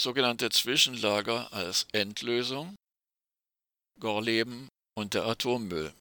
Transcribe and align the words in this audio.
sogenannte 0.00 0.48
Zwischenlager 0.48 1.52
als 1.52 1.86
Endlösung, 1.92 2.74
Gorleben 3.98 4.68
und 4.96 5.12
der 5.12 5.26
Atommüll. 5.26 5.92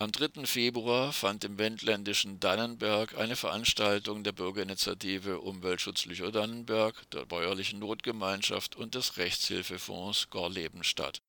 Am 0.00 0.10
3. 0.10 0.46
Februar 0.46 1.12
fand 1.12 1.44
im 1.44 1.58
wendländischen 1.58 2.40
Dannenberg 2.40 3.16
eine 3.16 3.36
Veranstaltung 3.36 4.24
der 4.24 4.32
Bürgerinitiative 4.32 5.40
Umweltschutz 5.40 6.06
Lüchow-Dannenberg, 6.06 7.08
der 7.12 7.24
bäuerlichen 7.24 7.78
Notgemeinschaft 7.78 8.74
und 8.74 8.96
des 8.96 9.16
Rechtshilfefonds 9.16 10.28
Gorleben 10.28 10.82
statt, 10.82 11.20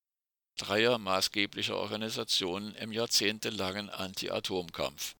dreier 0.58 0.98
maßgeblicher 0.98 1.78
Organisationen 1.78 2.74
im 2.78 2.92
jahrzehntelangen 2.92 3.92
Anti-Atomkampf. 3.92 5.14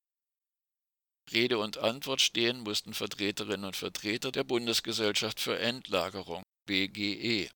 Rede 1.32 1.58
und 1.58 1.78
Antwort 1.78 2.22
stehen 2.22 2.60
mussten 2.60 2.94
Vertreterinnen 2.94 3.66
und 3.66 3.76
Vertreter 3.76 4.32
der 4.32 4.44
Bundesgesellschaft 4.44 5.40
für 5.40 5.58
Endlagerung 5.58 6.44
BGE. 6.66 7.50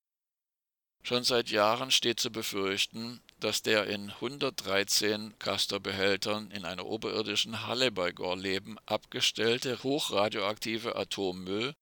Schon 1.02 1.24
seit 1.24 1.50
Jahren 1.50 1.90
steht 1.90 2.20
zu 2.20 2.30
befürchten, 2.30 3.20
dass 3.40 3.62
der 3.62 3.86
in 3.86 4.10
113 4.10 5.38
Castor-Behältern 5.38 6.50
in 6.50 6.64
einer 6.64 6.86
oberirdischen 6.86 7.66
Halle 7.66 7.92
bei 7.92 8.10
Gorleben 8.10 8.78
abgestellte 8.84 9.82
hochradioaktive 9.82 10.96
Atommüll 10.96 11.74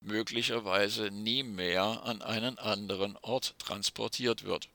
möglicherweise 0.00 1.10
nie 1.10 1.42
mehr 1.42 2.02
an 2.04 2.22
einen 2.22 2.58
anderen 2.58 3.16
Ort 3.18 3.58
transportiert 3.58 4.44
wird. 4.44 4.68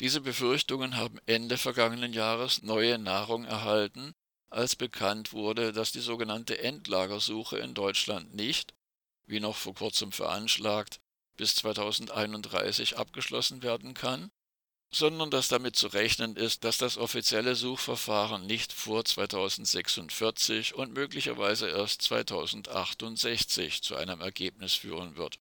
Diese 0.00 0.20
Befürchtungen 0.20 0.96
haben 0.96 1.18
Ende 1.24 1.56
vergangenen 1.56 2.12
Jahres 2.12 2.62
neue 2.62 2.98
Nahrung 2.98 3.44
erhalten, 3.44 4.12
als 4.50 4.76
bekannt 4.76 5.32
wurde, 5.32 5.72
dass 5.72 5.92
die 5.92 6.00
sogenannte 6.00 6.58
Endlagersuche 6.58 7.58
in 7.58 7.74
Deutschland 7.74 8.34
nicht, 8.34 8.74
wie 9.26 9.40
noch 9.40 9.56
vor 9.56 9.74
kurzem 9.74 10.12
veranschlagt, 10.12 11.00
bis 11.36 11.56
2031 11.56 12.96
abgeschlossen 12.96 13.62
werden 13.62 13.94
kann, 13.94 14.30
sondern 14.90 15.30
dass 15.30 15.48
damit 15.48 15.76
zu 15.76 15.88
rechnen 15.88 16.36
ist, 16.36 16.64
dass 16.64 16.78
das 16.78 16.96
offizielle 16.96 17.54
Suchverfahren 17.54 18.46
nicht 18.46 18.72
vor 18.72 19.04
2046 19.04 20.74
und 20.74 20.94
möglicherweise 20.94 21.68
erst 21.68 22.02
2068 22.02 23.82
zu 23.82 23.96
einem 23.96 24.20
Ergebnis 24.20 24.74
führen 24.74 25.16
wird. 25.16 25.38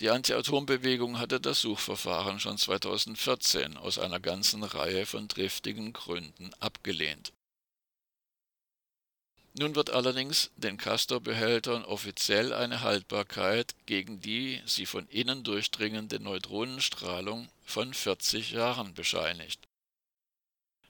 Die 0.00 0.10
Anti-Atom-Bewegung 0.10 1.18
hatte 1.18 1.40
das 1.40 1.60
Suchverfahren 1.60 2.40
schon 2.40 2.58
2014 2.58 3.76
aus 3.76 3.98
einer 3.98 4.20
ganzen 4.20 4.64
Reihe 4.64 5.06
von 5.06 5.28
triftigen 5.28 5.92
Gründen 5.92 6.52
abgelehnt. 6.54 7.32
Nun 9.54 9.74
wird 9.74 9.90
allerdings 9.90 10.50
den 10.56 10.78
Castor-Behältern 10.78 11.84
offiziell 11.84 12.54
eine 12.54 12.80
Haltbarkeit 12.80 13.74
gegen 13.84 14.20
die 14.20 14.62
sie 14.64 14.86
von 14.86 15.06
innen 15.08 15.44
durchdringende 15.44 16.20
Neutronenstrahlung 16.20 17.48
von 17.64 17.92
40 17.92 18.52
Jahren 18.52 18.94
bescheinigt. 18.94 19.68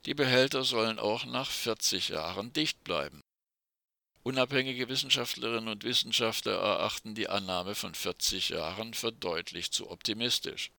Die 0.06 0.14
Behälter 0.14 0.62
sollen 0.64 0.98
auch 0.98 1.24
nach 1.24 1.50
40 1.50 2.08
Jahren 2.10 2.52
dicht 2.52 2.82
bleiben. 2.84 3.20
Unabhängige 4.22 4.88
Wissenschaftlerinnen 4.88 5.68
und 5.68 5.82
Wissenschaftler 5.82 6.52
erachten 6.52 7.16
die 7.16 7.28
Annahme 7.28 7.74
von 7.74 7.94
40 7.94 8.50
Jahren 8.50 8.94
für 8.94 9.10
deutlich 9.10 9.72
zu 9.72 9.90
optimistisch. 9.90 10.70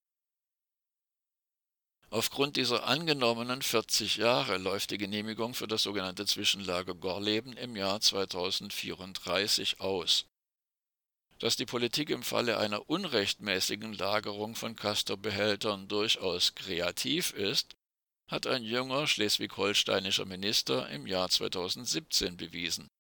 Aufgrund 2.14 2.58
dieser 2.58 2.86
angenommenen 2.86 3.64
40 3.64 4.18
Jahre 4.18 4.60
läuft 4.60 4.92
die 4.92 5.00
Genehmigung 5.00 5.56
für 5.56 5.66
das 5.66 5.82
sogenannte 5.82 6.28
Zwischenlager 6.28 6.94
Gorleben 6.94 7.54
im 7.54 7.76
Jahr 7.76 8.00
2034 8.02 9.80
aus. 9.80 10.28
Dass 11.40 11.56
die 11.56 11.66
Politik 11.66 12.12
im 12.12 12.22
Falle 12.22 12.60
einer 12.60 12.88
unrechtmäßigen 12.88 13.94
Lagerung 13.94 14.54
von 14.54 14.76
Castor-Behältern 14.76 15.88
durchaus 15.88 16.54
kreativ 16.54 17.32
ist, 17.32 17.74
hat 18.28 18.46
ein 18.46 18.62
junger 18.62 19.08
schleswig-holsteinischer 19.08 20.26
Minister 20.26 20.88
im 20.90 21.08
Jahr 21.08 21.30
2017 21.30 22.38
bewiesen. 22.38 22.92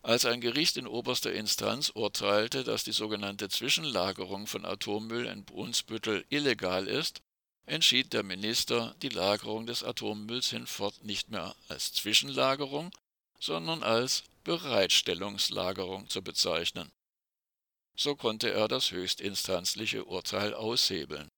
Als 0.00 0.26
ein 0.26 0.40
Gericht 0.40 0.76
in 0.76 0.86
oberster 0.86 1.32
Instanz 1.32 1.90
urteilte, 1.90 2.62
dass 2.62 2.84
die 2.84 2.92
sogenannte 2.92 3.48
Zwischenlagerung 3.48 4.46
von 4.46 4.64
Atommüll 4.64 5.26
in 5.26 5.44
Brunsbüttel 5.44 6.24
illegal 6.28 6.86
ist, 6.86 7.20
entschied 7.66 8.12
der 8.12 8.22
Minister, 8.22 8.94
die 9.02 9.08
Lagerung 9.08 9.66
des 9.66 9.82
Atommülls 9.82 10.50
hinfort 10.50 11.04
nicht 11.04 11.30
mehr 11.30 11.54
als 11.68 11.92
Zwischenlagerung, 11.92 12.90
sondern 13.38 13.82
als 13.82 14.24
Bereitstellungslagerung 14.44 16.08
zu 16.08 16.22
bezeichnen. 16.22 16.90
So 17.94 18.16
konnte 18.16 18.50
er 18.50 18.68
das 18.68 18.90
höchstinstanzliche 18.90 20.04
Urteil 20.04 20.54
aushebeln. 20.54 21.28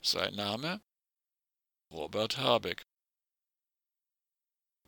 Sein 0.00 0.34
Name? 0.34 0.80
Robert 1.90 2.36
Habeck. 2.36 2.84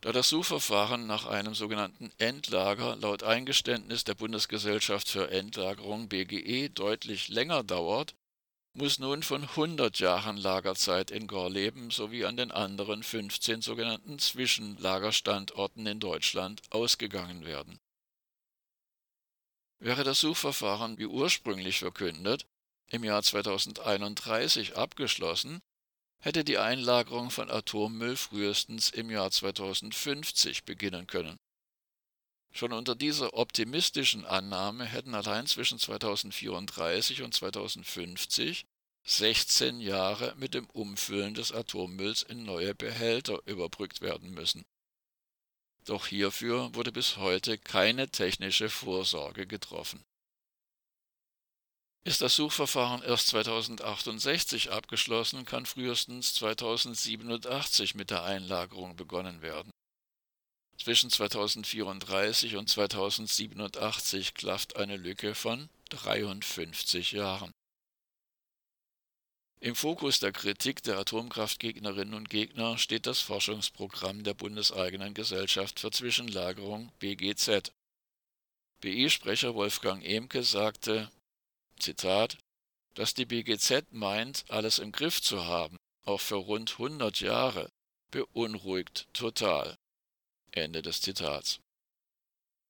Da 0.01 0.13
das 0.13 0.31
Suchverfahren 0.31 1.07
nach 1.07 1.27
einem 1.27 1.55
sogenannten 1.55 2.11
Endlager 2.19 2.97
laut 2.97 3.23
Eingeständnis 3.23 4.05
der 4.05 4.15
Bundesgesellschaft 4.15 5.09
für 5.09 5.31
Endlagerung 5.31 6.09
BGE 6.09 6.71
deutlich 6.71 7.29
länger 7.29 7.63
dauert, 7.63 8.15
muss 8.81 8.99
nun 8.99 9.23
von 9.23 9.43
100 9.43 9.99
Jahren 9.99 10.39
Lagerzeit 10.39 11.11
in 11.11 11.27
Gorleben 11.27 11.91
sowie 11.91 12.25
an 12.25 12.39
den 12.39 12.51
anderen 12.51 13.03
15 13.03 13.61
sogenannten 13.61 14.19
Zwischenlagerstandorten 14.19 15.87
in 15.87 16.01
Deutschland 16.01 16.63
ausgegangen 16.71 17.45
werden. 17.45 17.79
Wäre 19.81 20.03
das 20.03 20.21
Suchverfahren 20.21 20.97
wie 20.97 21.05
ursprünglich 21.05 21.79
verkündet 21.79 22.47
im 22.87 23.05
Jahr 23.05 23.23
2031 23.23 24.77
abgeschlossen, 24.77 25.61
hätte 26.19 26.43
die 26.43 26.57
Einlagerung 26.57 27.31
von 27.31 27.51
Atommüll 27.51 28.17
frühestens 28.17 28.89
im 28.89 29.11
Jahr 29.11 29.31
2050 29.31 30.65
beginnen 30.65 31.07
können 31.07 31.39
Schon 32.53 32.73
unter 32.73 32.95
dieser 32.97 33.35
optimistischen 33.35 34.25
Annahme 34.27 34.85
hätten 34.85 35.15
allein 35.15 35.47
zwischen 35.47 35.79
2034 35.79 37.23
und 37.23 37.33
2050 37.33 38.67
16 39.05 39.81
Jahre 39.81 40.35
mit 40.37 40.55
dem 40.55 40.67
Umfüllen 40.67 41.35
des 41.35 41.53
Atommülls 41.53 42.23
in 42.23 42.45
neue 42.45 42.75
Behälter 42.75 43.41
überbrückt 43.47 44.03
werden 44.03 44.33
müssen. 44.33 44.65
Doch 45.85 46.07
hierfür 46.07 46.75
wurde 46.75 46.93
bis 46.93 47.17
heute 47.17 47.57
keine 47.59 48.11
technische 48.11 48.69
Vorsorge 48.69 49.47
getroffen. 49.47 50.05
Ist 52.05 52.21
das 52.23 52.37
Suchverfahren 52.37 53.03
erst 53.03 53.29
2068 53.29 54.71
abgeschlossen, 54.71 55.45
kann 55.45 55.67
frühestens 55.67 56.35
2087 56.35 57.95
mit 57.95 58.11
der 58.11 58.25
Einlagerung 58.25 58.97
begonnen 58.97 59.43
werden. 59.43 59.71
Zwischen 60.83 61.11
2034 61.11 62.57
und 62.57 62.71
2087 62.71 64.33
klafft 64.33 64.77
eine 64.77 64.97
Lücke 64.97 65.35
von 65.35 65.69
53 65.91 67.13
Jahren. 67.13 67.53
Im 69.61 69.77
Fokus 69.77 70.21
der 70.21 70.33
Kritik 70.33 70.83
der 70.83 70.97
Atomkraftgegnerinnen 70.97 72.15
und 72.15 72.31
Gegner 72.31 72.79
steht 72.79 73.05
das 73.05 73.21
Forschungsprogramm 73.21 74.25
der 74.25 74.33
bundeseigenen 74.33 75.13
Gesellschaft 75.13 75.81
für 75.81 75.91
Zwischenlagerung 75.91 76.91
BGZ. 76.99 77.73
BI-Sprecher 78.81 79.55
Wolfgang 79.55 80.03
Emke 80.03 80.43
sagte, 80.43 81.11
Zitat, 81.79 82.39
dass 82.95 83.13
die 83.13 83.27
BGZ 83.27 83.93
meint, 83.93 84.47
alles 84.49 84.79
im 84.79 84.93
Griff 84.93 85.21
zu 85.21 85.45
haben, 85.45 85.77
auch 86.07 86.23
für 86.23 86.37
rund 86.37 86.73
100 86.73 87.21
Jahre, 87.21 87.69
beunruhigt 88.11 89.09
total. 89.13 89.77
Ende 90.53 90.83
des 90.83 91.01
Zitats. 91.01 91.61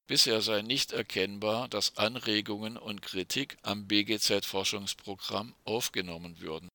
Bisher 0.06 0.42
sei 0.42 0.62
nicht 0.62 0.92
erkennbar, 0.92 1.68
dass 1.68 1.96
Anregungen 1.96 2.76
und 2.76 3.00
Kritik 3.00 3.56
am 3.62 3.86
BGZ-Forschungsprogramm 3.86 5.54
aufgenommen 5.64 6.40
würden. 6.40 6.68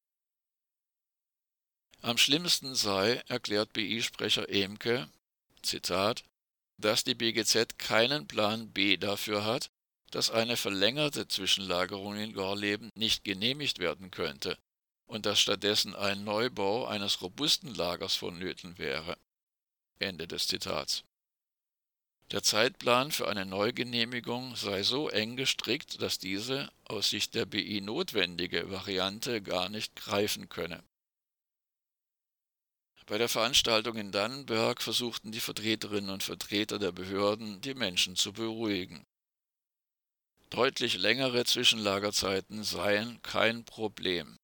Am 2.01 2.17
schlimmsten 2.17 2.75
sei, 2.75 3.21
erklärt 3.27 3.73
BI-Sprecher 3.73 4.47
Emke, 4.47 5.09
Zitat, 5.63 6.23
dass 6.77 7.03
die 7.03 7.15
BGZ 7.15 7.77
keinen 7.77 8.27
Plan 8.27 8.71
B 8.71 8.97
dafür 8.97 9.43
hat, 9.43 9.67
dass 10.11 10.29
eine 10.29 10.55
verlängerte 10.55 11.27
Zwischenlagerung 11.27 12.15
in 12.15 12.33
Gorleben 12.33 12.89
nicht 12.95 13.23
genehmigt 13.23 13.79
werden 13.79 14.11
könnte 14.11 14.57
und 15.07 15.25
dass 15.25 15.39
stattdessen 15.39 15.95
ein 15.95 16.23
Neubau 16.23 16.85
eines 16.85 17.21
robusten 17.21 17.73
Lagers 17.73 18.15
vonnöten 18.15 18.77
wäre. 18.77 19.17
Ende 19.99 20.27
des 20.27 20.47
Zitats. 20.47 21.03
Der 22.31 22.41
Zeitplan 22.41 23.11
für 23.11 23.27
eine 23.27 23.45
Neugenehmigung 23.45 24.55
sei 24.55 24.81
so 24.81 25.09
eng 25.09 25.35
gestrickt, 25.35 26.01
dass 26.01 26.17
diese 26.17 26.71
aus 26.85 27.09
Sicht 27.09 27.35
der 27.35 27.45
BI 27.45 27.81
notwendige 27.81 28.71
Variante 28.71 29.41
gar 29.41 29.69
nicht 29.69 29.95
greifen 29.95 30.49
könne. 30.49 30.83
Bei 33.07 33.19
der 33.19 33.29
Veranstaltung 33.29 33.97
in 33.97 34.11
Dannenberg 34.11 34.81
versuchten 34.81 35.31
die 35.31 35.39
Vertreterinnen 35.39 36.09
und 36.09 36.23
Vertreter 36.23 36.79
der 36.79 36.91
Behörden, 36.91 37.61
die 37.61 37.75
Menschen 37.75 38.15
zu 38.15 38.33
beruhigen. 38.33 39.05
Deutlich 40.49 40.97
längere 40.97 41.45
Zwischenlagerzeiten 41.45 42.63
seien 42.63 43.21
kein 43.21 43.63
Problem. 43.63 44.37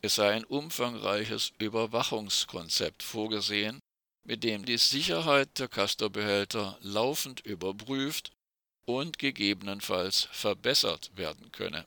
Es 0.00 0.14
sei 0.14 0.32
ein 0.32 0.44
umfangreiches 0.44 1.52
Überwachungskonzept 1.58 3.02
vorgesehen, 3.02 3.80
mit 4.26 4.44
dem 4.44 4.64
die 4.64 4.78
Sicherheit 4.78 5.58
der 5.58 5.68
Castor-Behälter 5.68 6.78
laufend 6.82 7.40
überprüft 7.40 8.32
und 8.84 9.18
gegebenenfalls 9.18 10.28
verbessert 10.32 11.10
werden 11.14 11.50
könne 11.52 11.86